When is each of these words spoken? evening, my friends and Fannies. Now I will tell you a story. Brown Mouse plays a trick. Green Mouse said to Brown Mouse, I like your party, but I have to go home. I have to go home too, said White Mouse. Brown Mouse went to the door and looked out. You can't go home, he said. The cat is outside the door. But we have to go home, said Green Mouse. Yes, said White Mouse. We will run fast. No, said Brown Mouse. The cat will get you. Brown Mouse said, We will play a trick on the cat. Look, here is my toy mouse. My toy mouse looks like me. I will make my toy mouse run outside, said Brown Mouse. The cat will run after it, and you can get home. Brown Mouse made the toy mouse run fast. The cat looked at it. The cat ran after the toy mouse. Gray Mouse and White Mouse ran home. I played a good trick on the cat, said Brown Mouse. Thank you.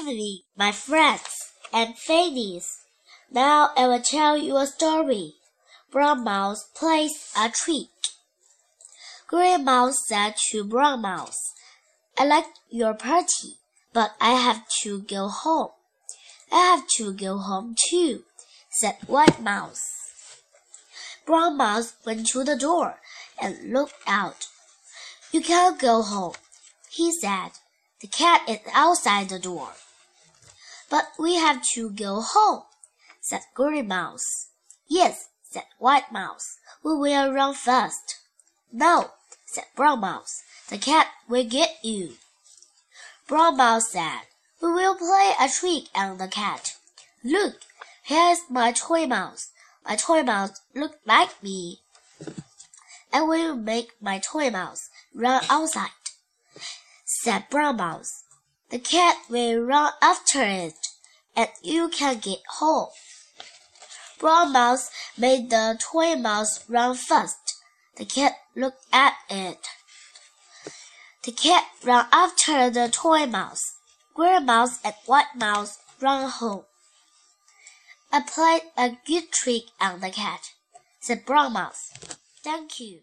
evening, 0.00 0.38
my 0.56 0.72
friends 0.72 1.52
and 1.72 1.94
Fannies. 1.98 2.68
Now 3.30 3.70
I 3.76 3.86
will 3.86 4.00
tell 4.00 4.36
you 4.36 4.56
a 4.56 4.66
story. 4.66 5.34
Brown 5.92 6.24
Mouse 6.24 6.68
plays 6.74 7.30
a 7.36 7.50
trick. 7.50 7.88
Green 9.28 9.64
Mouse 9.64 9.96
said 10.08 10.34
to 10.50 10.64
Brown 10.64 11.02
Mouse, 11.02 11.38
I 12.18 12.24
like 12.24 12.46
your 12.70 12.94
party, 12.94 13.58
but 13.92 14.12
I 14.20 14.30
have 14.30 14.62
to 14.82 15.02
go 15.02 15.28
home. 15.28 15.70
I 16.50 16.56
have 16.56 16.86
to 16.96 17.12
go 17.12 17.38
home 17.38 17.74
too, 17.90 18.24
said 18.70 18.96
White 19.06 19.42
Mouse. 19.42 19.82
Brown 21.26 21.56
Mouse 21.58 21.92
went 22.06 22.26
to 22.28 22.42
the 22.42 22.56
door 22.56 23.00
and 23.40 23.72
looked 23.72 23.94
out. 24.06 24.46
You 25.30 25.42
can't 25.42 25.78
go 25.78 26.02
home, 26.02 26.34
he 26.90 27.12
said. 27.12 27.50
The 28.00 28.08
cat 28.08 28.48
is 28.48 28.60
outside 28.72 29.28
the 29.28 29.38
door. 29.38 29.68
But 30.90 31.12
we 31.18 31.36
have 31.36 31.62
to 31.74 31.88
go 31.90 32.20
home, 32.20 32.64
said 33.20 33.42
Green 33.54 33.88
Mouse. 33.88 34.48
Yes, 34.88 35.28
said 35.48 35.64
White 35.78 36.10
Mouse. 36.12 36.58
We 36.82 36.94
will 36.96 37.32
run 37.32 37.54
fast. 37.54 38.16
No, 38.72 39.12
said 39.46 39.64
Brown 39.76 40.00
Mouse. 40.00 40.42
The 40.68 40.78
cat 40.78 41.06
will 41.28 41.44
get 41.44 41.78
you. 41.82 42.14
Brown 43.28 43.56
Mouse 43.56 43.92
said, 43.92 44.22
We 44.60 44.72
will 44.72 44.96
play 44.96 45.32
a 45.40 45.48
trick 45.48 45.84
on 45.94 46.18
the 46.18 46.26
cat. 46.26 46.76
Look, 47.22 47.60
here 48.02 48.32
is 48.32 48.40
my 48.50 48.72
toy 48.72 49.06
mouse. 49.06 49.50
My 49.86 49.94
toy 49.94 50.24
mouse 50.24 50.60
looks 50.74 50.96
like 51.06 51.40
me. 51.42 51.80
I 53.12 53.22
will 53.22 53.54
make 53.54 53.92
my 54.00 54.18
toy 54.18 54.50
mouse 54.50 54.88
run 55.14 55.42
outside, 55.48 55.90
said 57.04 57.44
Brown 57.50 57.76
Mouse. 57.76 58.24
The 58.70 58.78
cat 58.78 59.16
will 59.28 59.60
run 59.60 59.92
after 60.00 60.42
it, 60.42 60.86
and 61.34 61.48
you 61.62 61.88
can 61.88 62.18
get 62.18 62.38
home. 62.58 62.90
Brown 64.20 64.52
Mouse 64.52 64.90
made 65.18 65.50
the 65.50 65.76
toy 65.80 66.14
mouse 66.14 66.68
run 66.68 66.94
fast. 66.94 67.56
The 67.96 68.04
cat 68.04 68.34
looked 68.54 68.84
at 68.92 69.14
it. 69.28 69.66
The 71.24 71.32
cat 71.32 71.64
ran 71.82 72.06
after 72.12 72.70
the 72.70 72.88
toy 72.88 73.26
mouse. 73.26 73.76
Gray 74.14 74.38
Mouse 74.38 74.78
and 74.84 74.94
White 75.06 75.34
Mouse 75.34 75.78
ran 76.00 76.28
home. 76.28 76.64
I 78.12 78.20
played 78.20 78.62
a 78.76 78.98
good 79.06 79.32
trick 79.32 79.64
on 79.80 80.00
the 80.00 80.10
cat, 80.10 80.52
said 81.00 81.26
Brown 81.26 81.54
Mouse. 81.54 81.92
Thank 82.42 82.78
you. 82.80 83.00